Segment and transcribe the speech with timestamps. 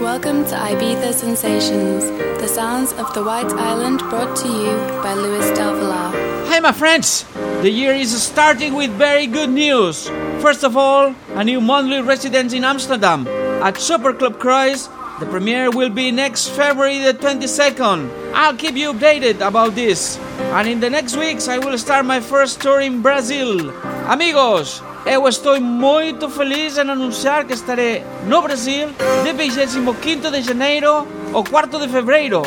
[0.00, 2.04] Welcome to Ibiza Sensations,
[2.40, 6.46] the sounds of the White Island brought to you by Luis Del Villar.
[6.48, 7.26] Hi, my friends!
[7.60, 10.08] The year is starting with very good news.
[10.40, 13.28] First of all, a new monthly residence in Amsterdam
[13.62, 14.88] at Super Club Kruis.
[15.20, 18.32] The premiere will be next February the 22nd.
[18.32, 20.16] I'll keep you updated about this.
[20.56, 23.68] And in the next weeks, I will start my first tour in Brazil.
[24.08, 28.92] Amigos, Eu estou moito feliz en anunciar que estaré no Brasil
[29.24, 29.94] de 25
[30.30, 32.42] de janeiro ao 4 de febreiro.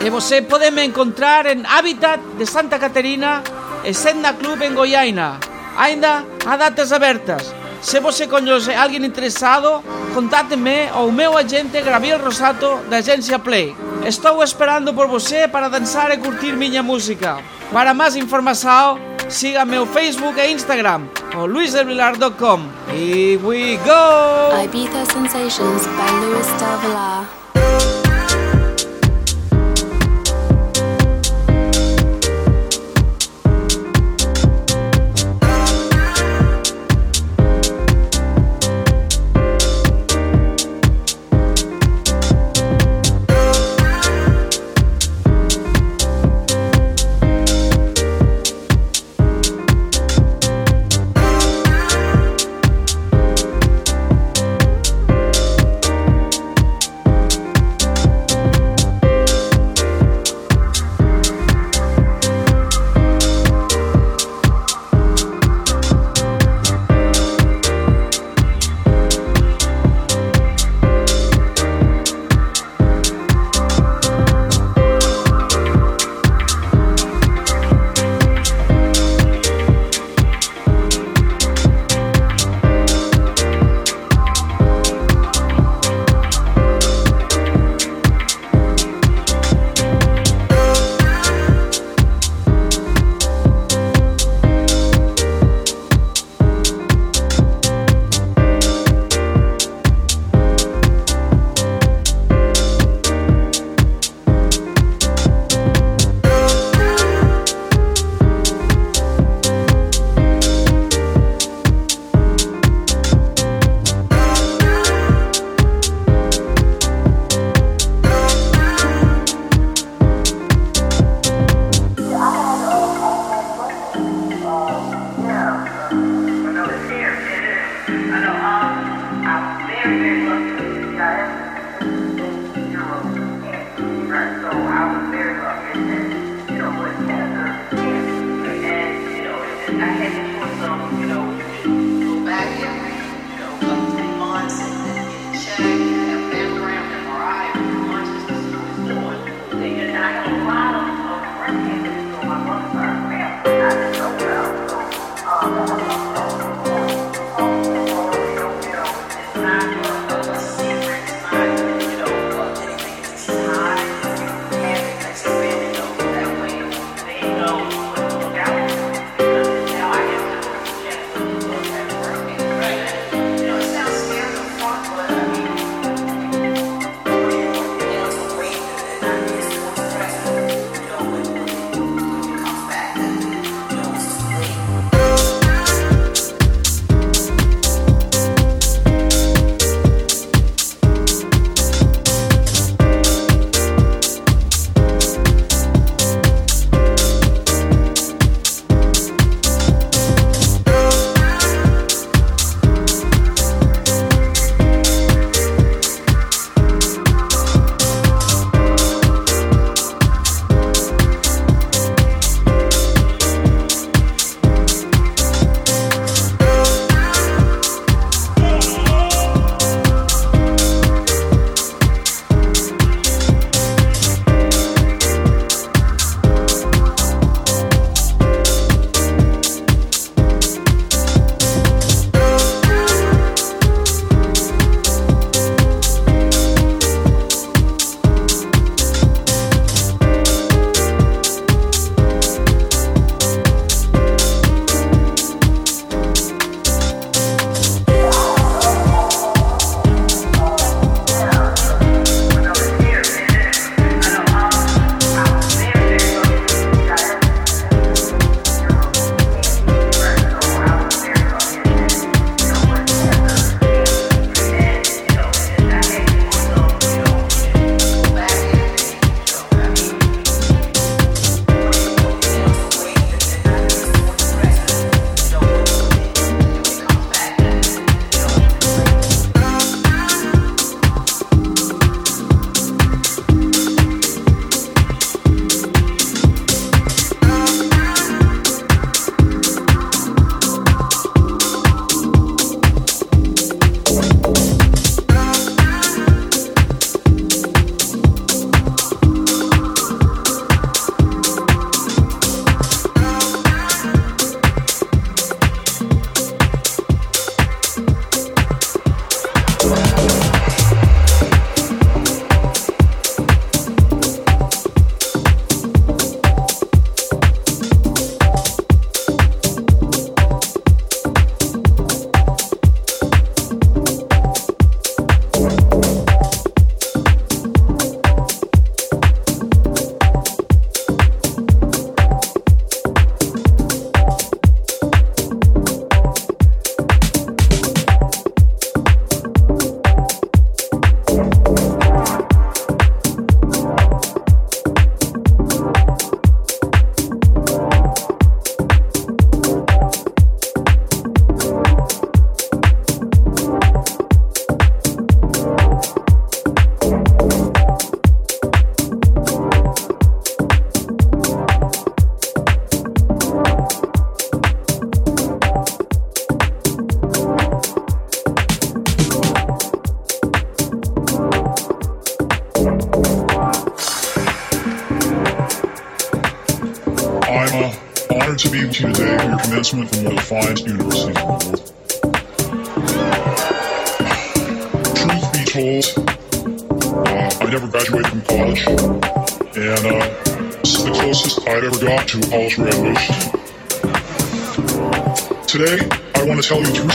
[0.00, 3.42] E você pode me encontrar en Habitat de Santa Caterina
[3.84, 5.38] e Senda Club en Goiaina.
[5.76, 7.54] Ainda há datas abertas.
[7.82, 9.84] Se você coñece alguén interesado,
[10.14, 13.76] contáteme ao meu agente Gabriel Rosato da agência Play.
[14.04, 17.38] Estou esperando por você para dançar e curtir minha música.
[17.70, 18.98] Para mais informação,
[19.28, 21.02] siga meu Facebook e Instagram
[21.36, 22.60] ou luisdelvilar.com.
[22.88, 24.62] Here we go!
[24.64, 27.37] Ibiza Sensations by Luis Del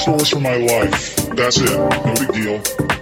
[0.04, 1.16] stories from my life.
[1.28, 1.70] That's it.
[1.72, 2.93] No big deal.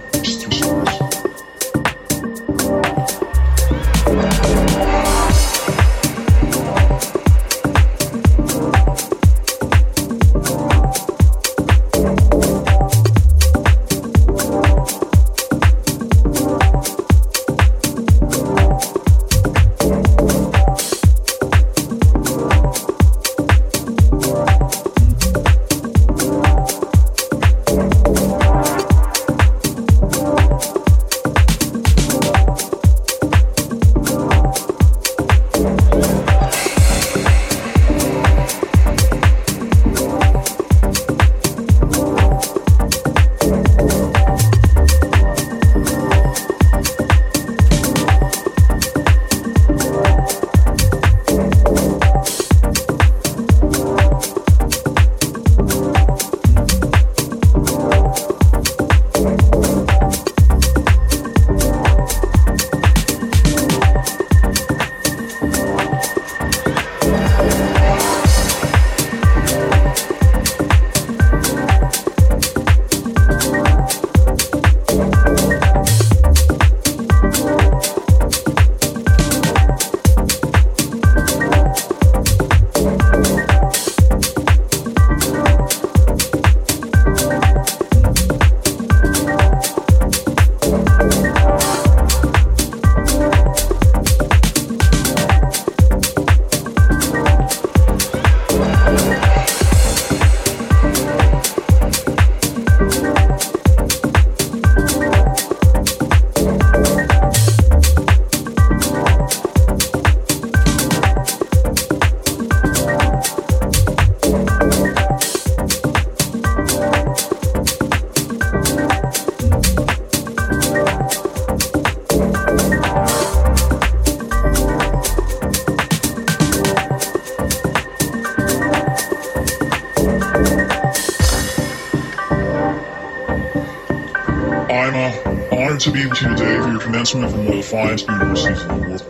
[137.02, 139.02] Commencement from of the finest universities in the world.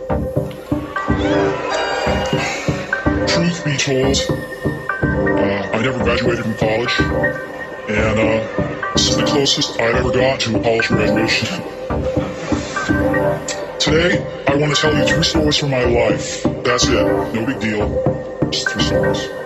[3.29, 4.17] Truth be told,
[5.39, 6.99] uh, I never graduated from college,
[7.89, 11.47] and uh, this is the closest I've ever got to a college graduation.
[13.79, 16.41] Today, I want to tell you true stories from my life.
[16.63, 16.93] That's it.
[16.93, 18.49] No big deal.
[18.49, 19.42] Just true stories.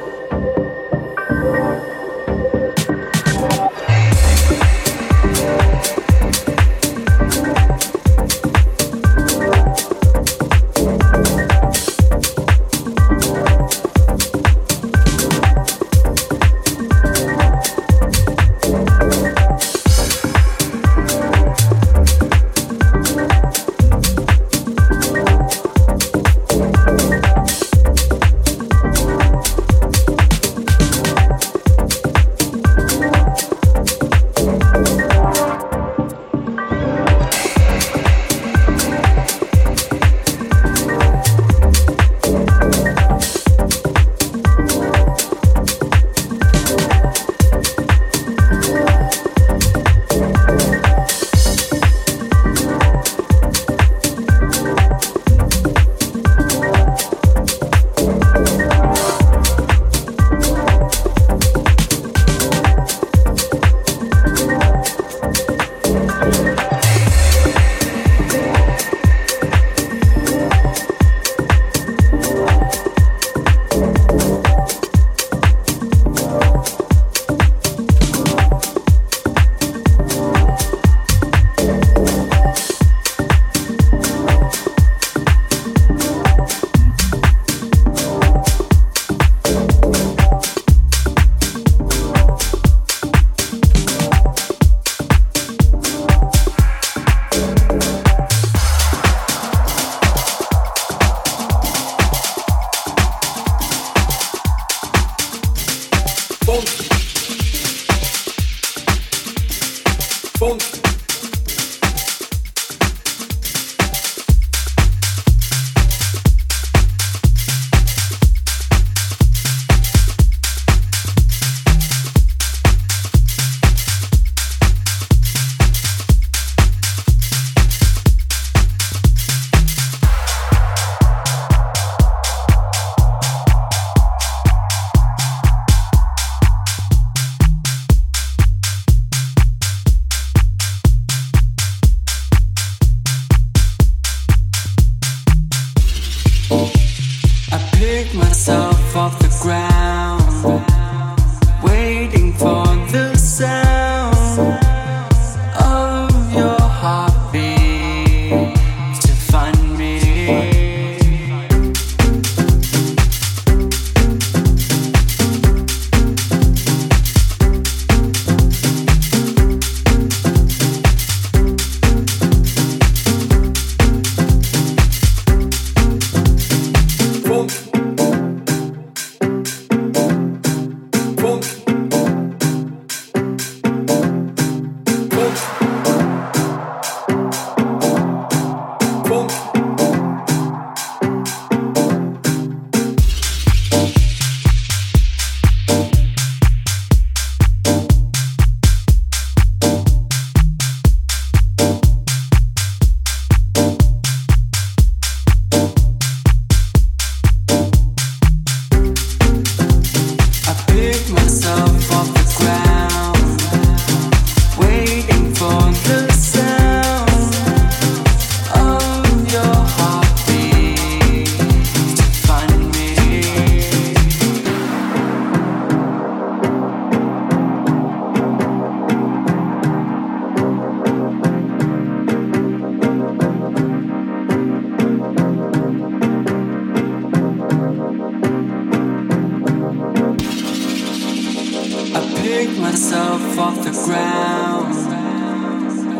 [242.87, 244.73] myself off the ground,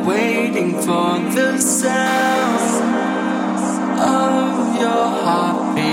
[0.08, 2.62] waiting for the sound
[4.00, 5.84] of your heartbeat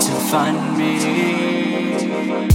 [0.00, 2.53] to find me.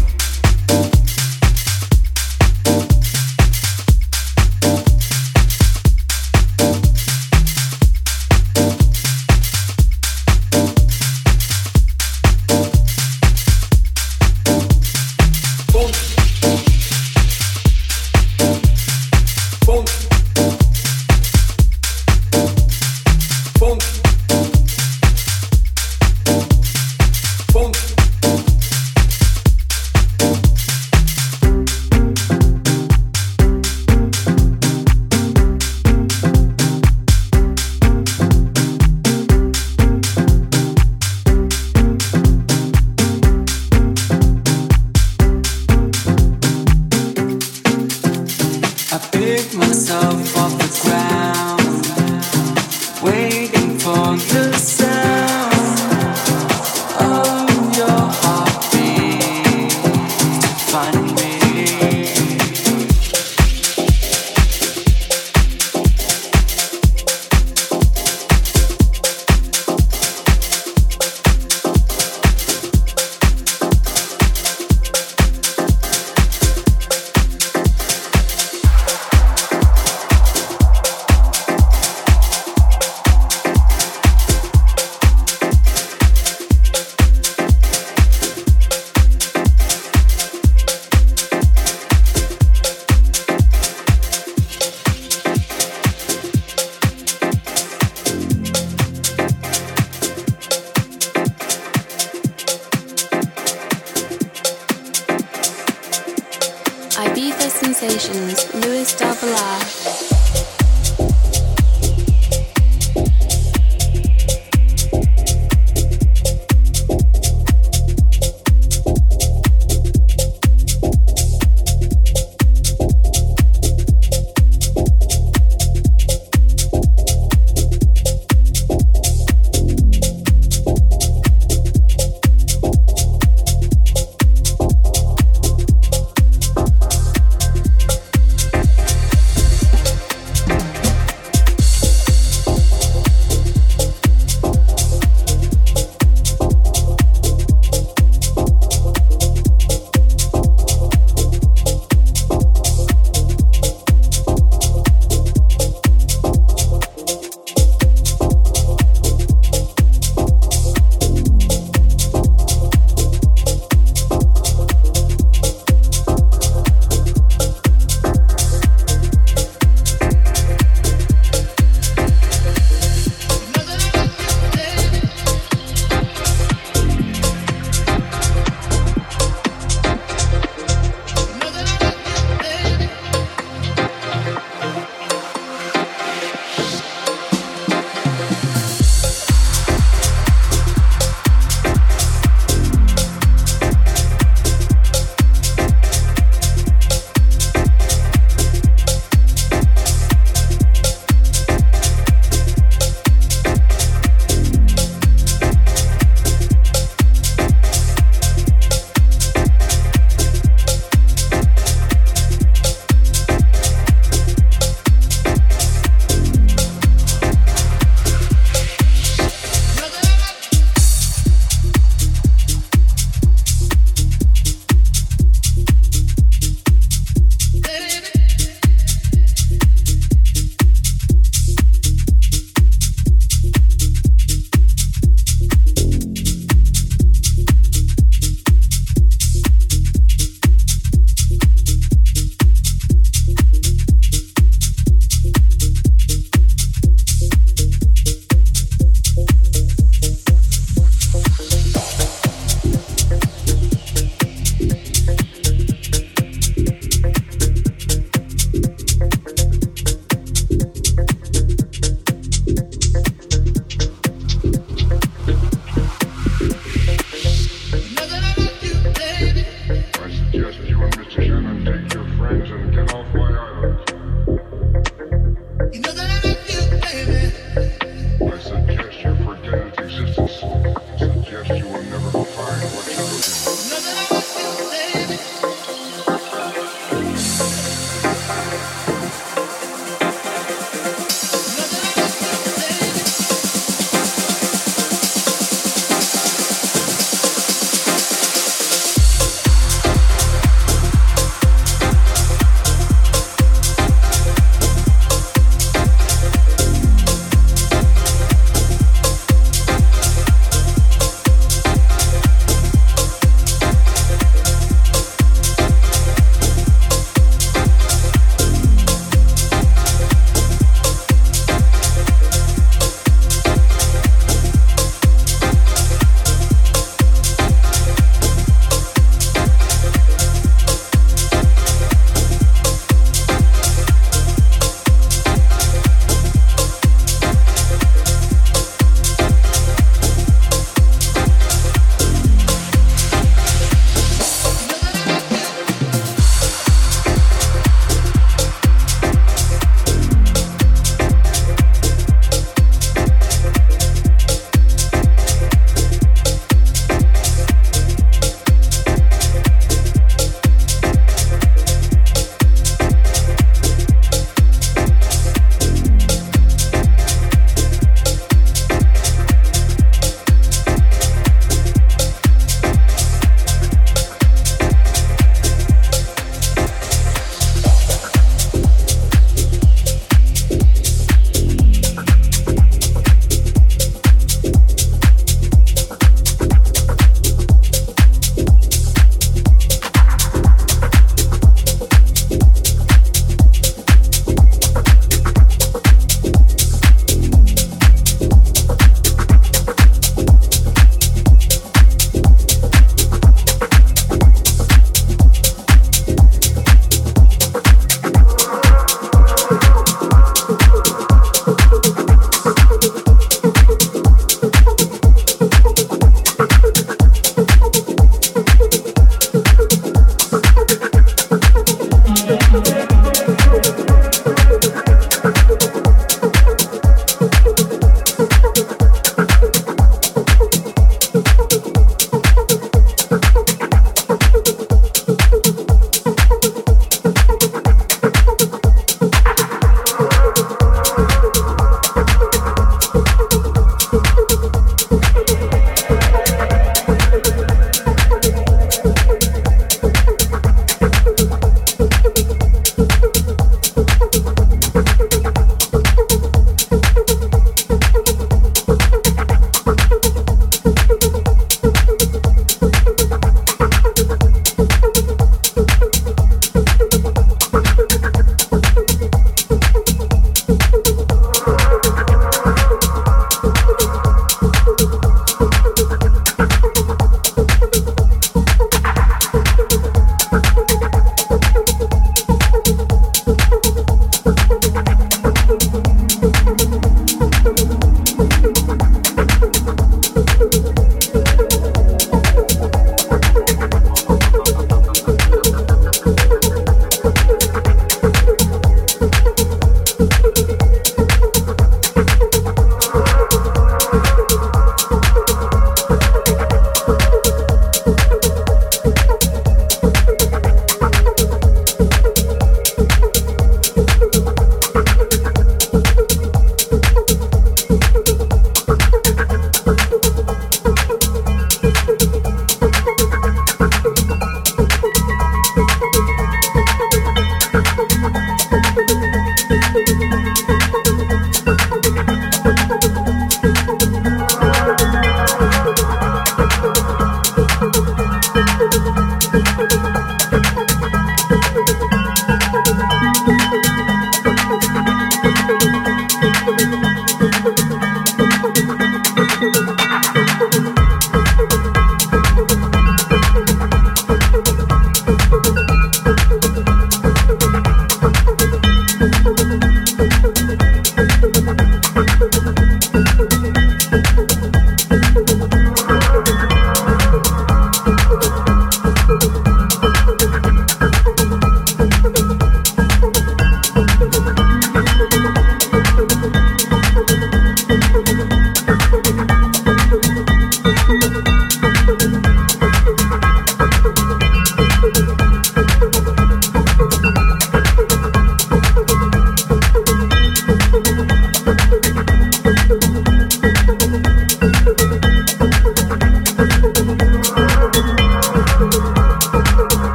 [107.90, 109.59] Sensations, Luis Del Villar.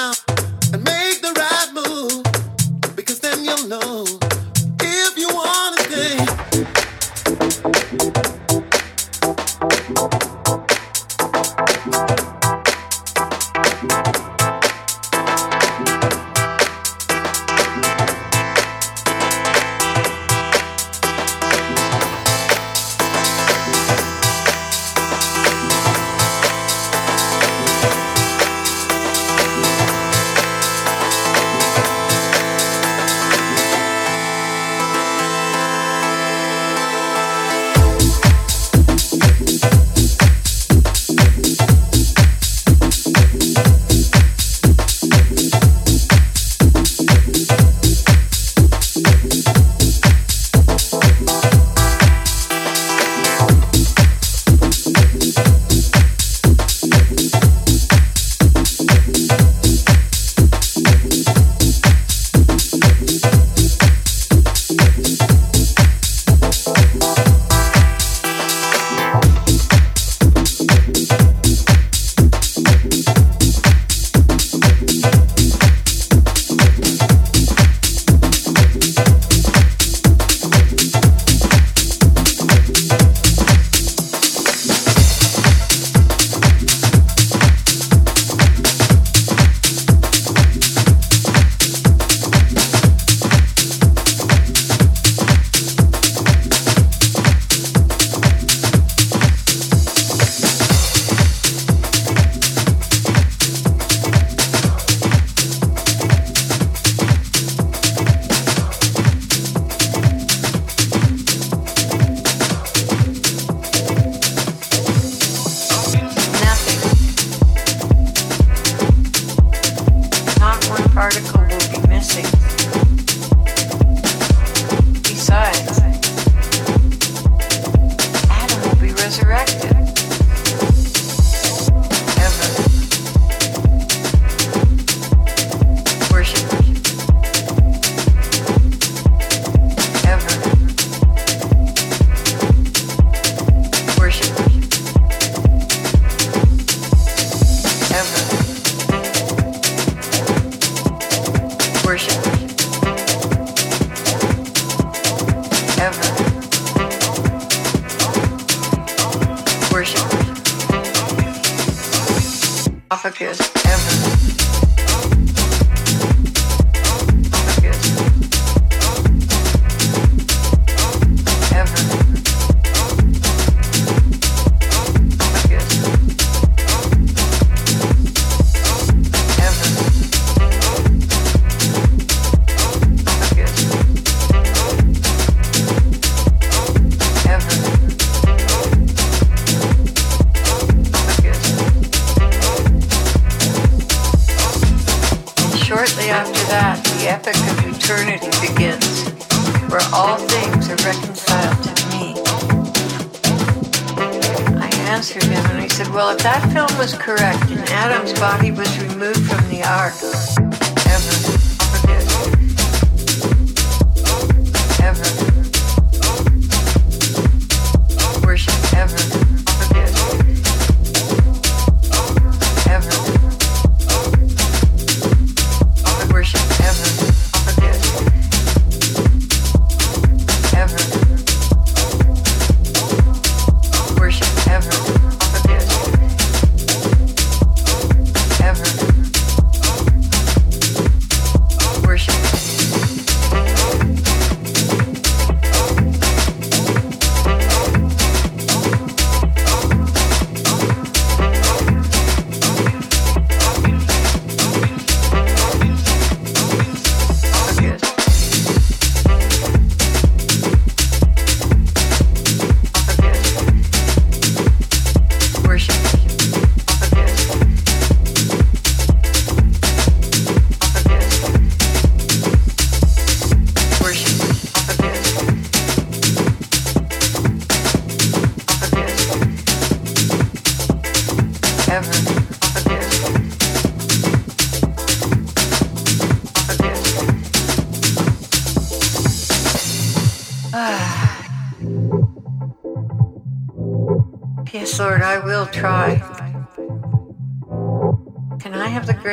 [0.00, 0.16] around
[0.72, 4.09] and make the right move because then you'll know.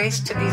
[0.07, 0.46] Grace to be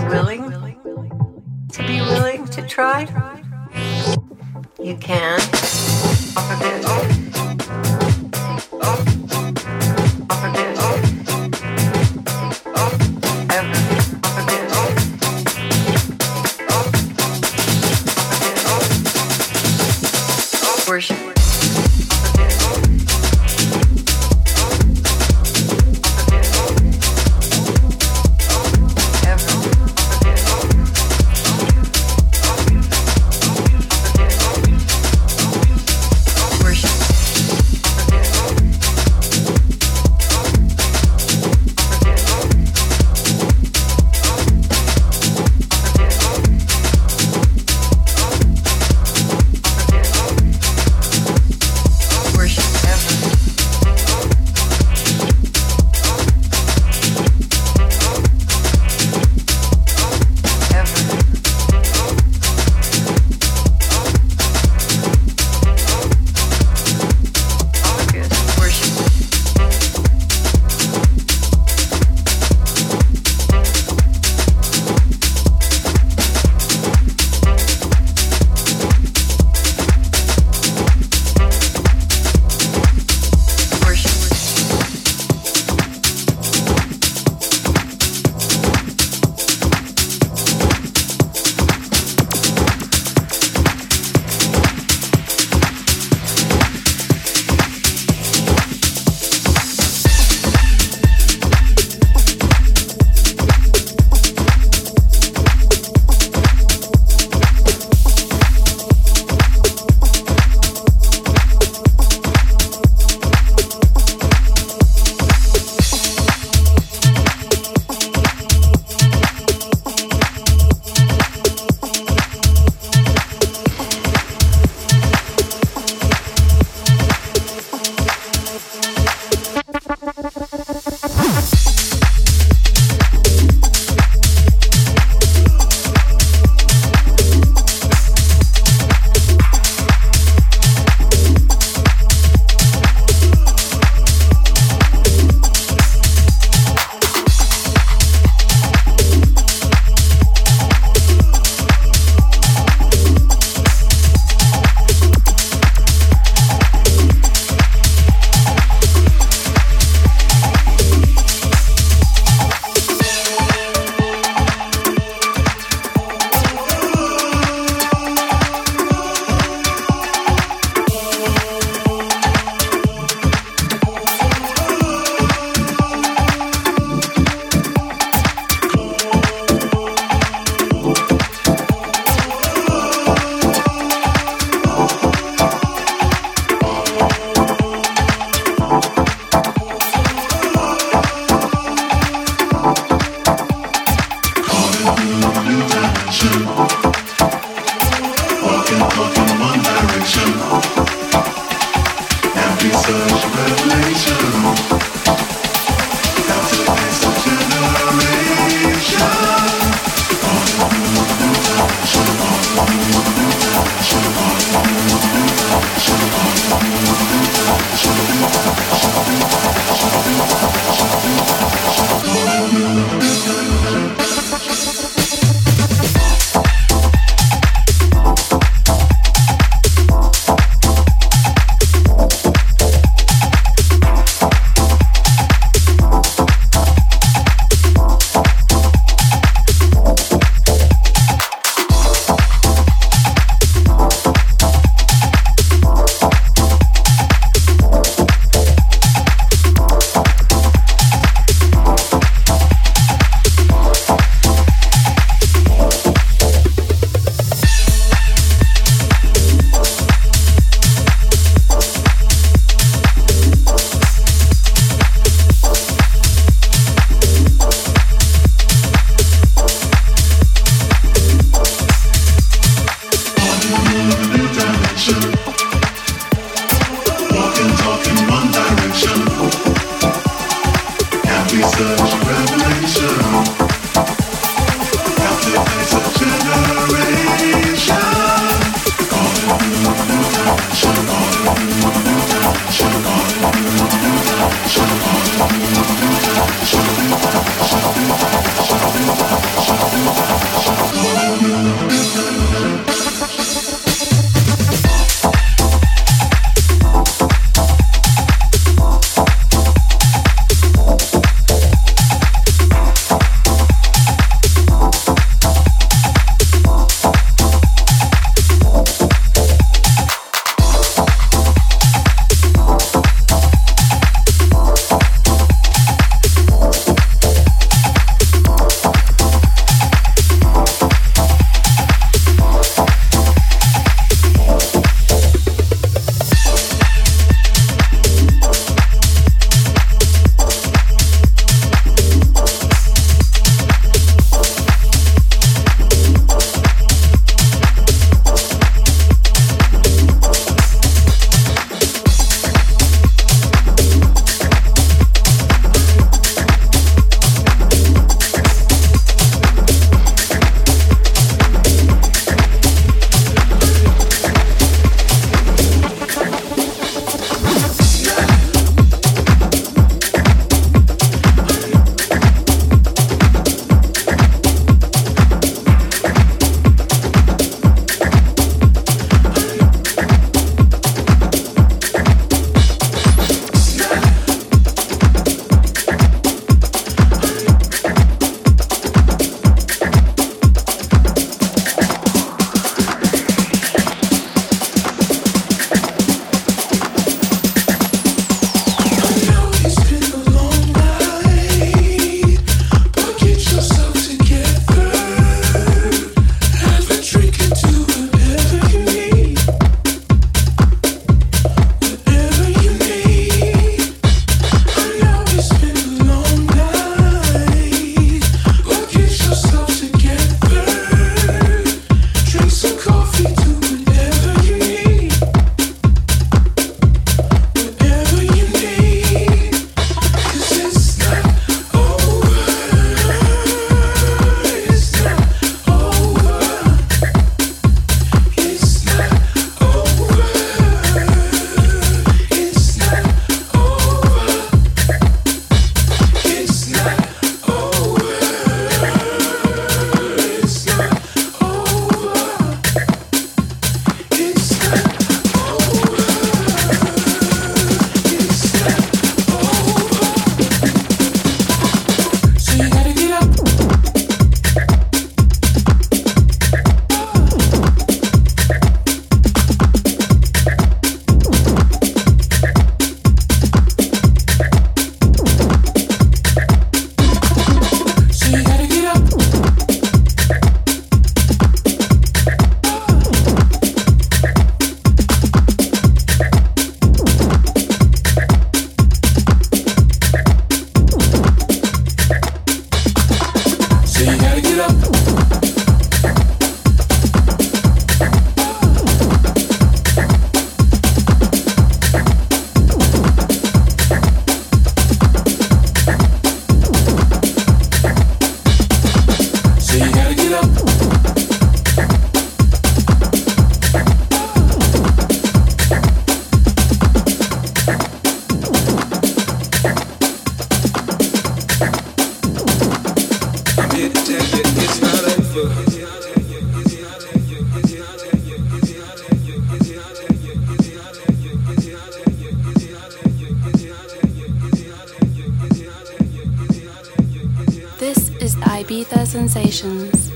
[538.45, 539.91] Ibiza Sensations.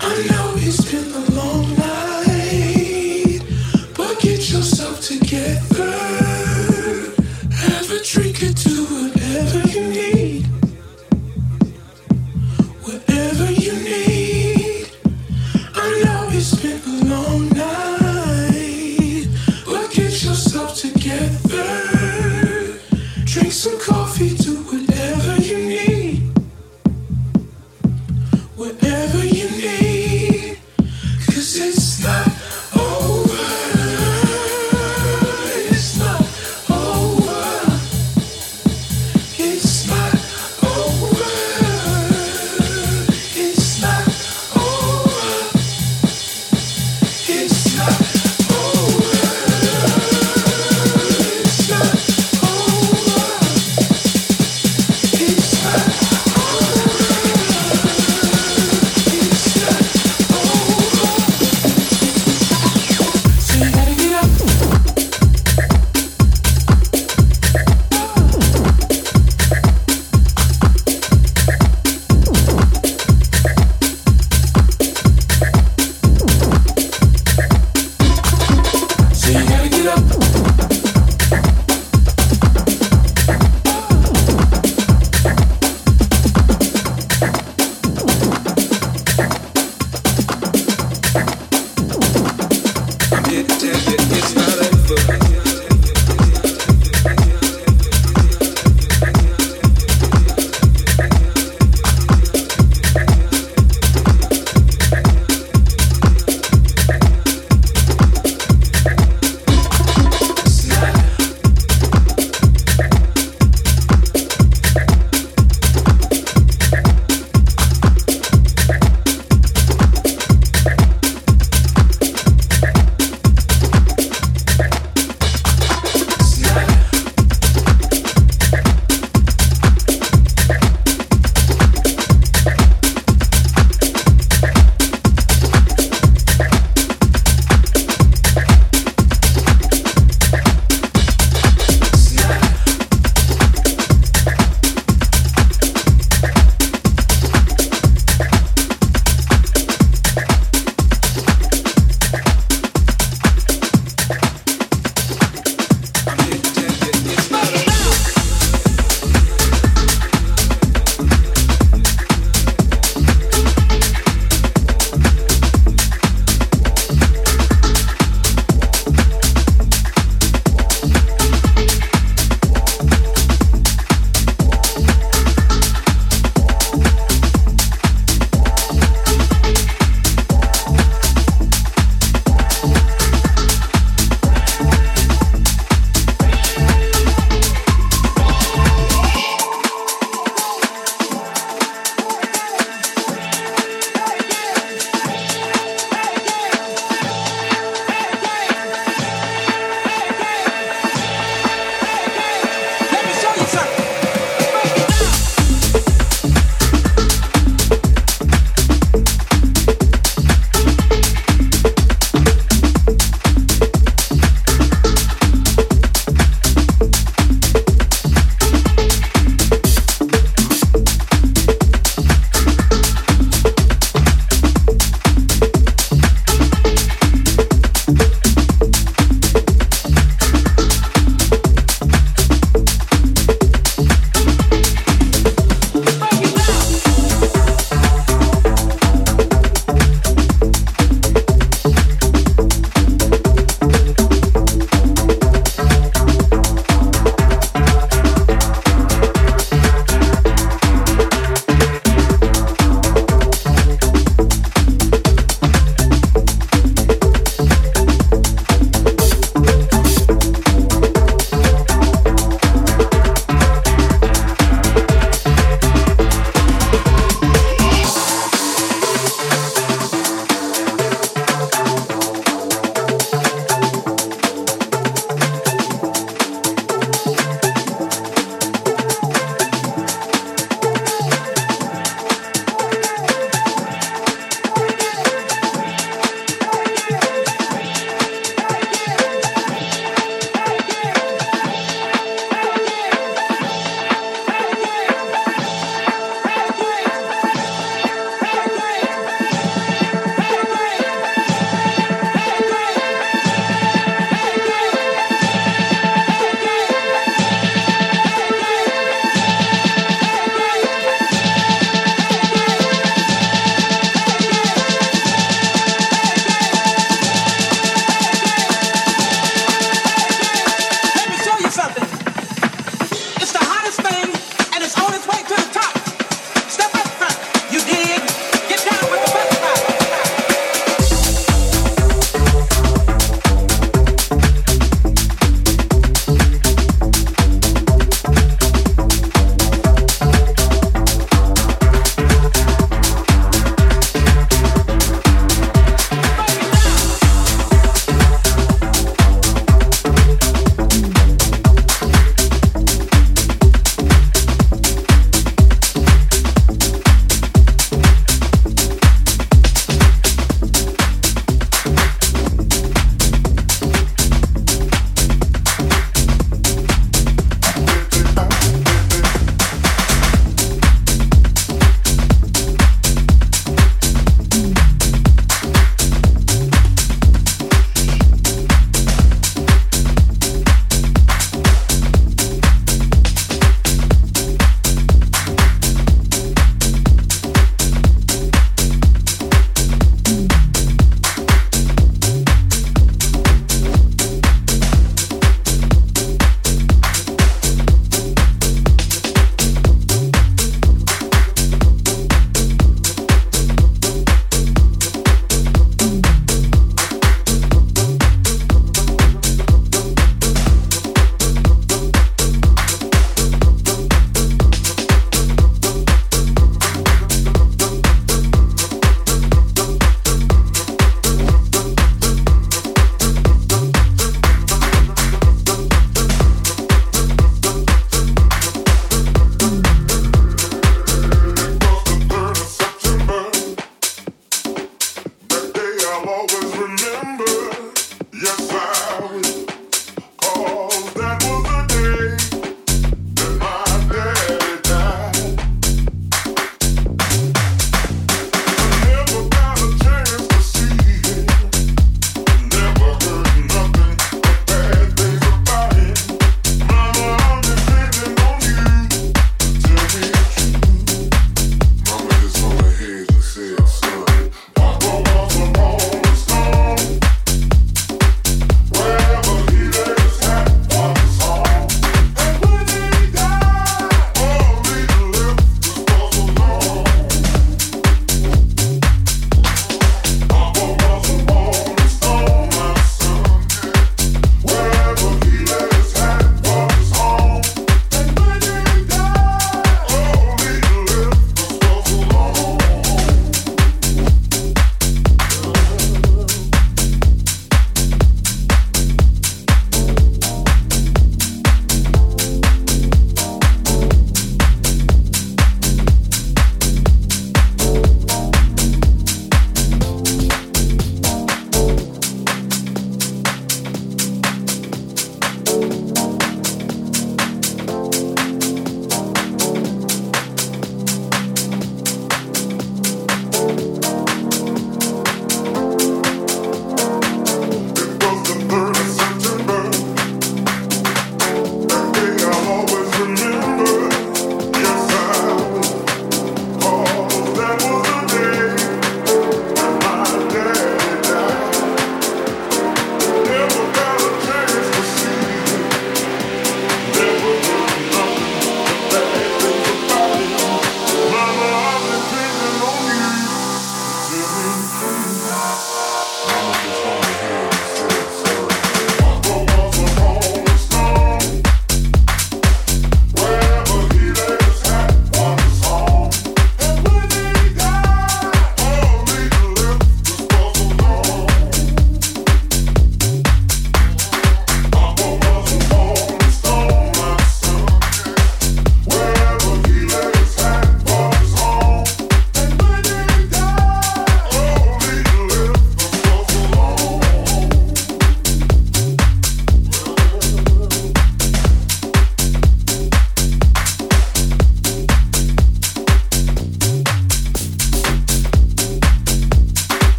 [0.00, 2.01] I know it's been a long night,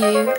[0.00, 0.29] you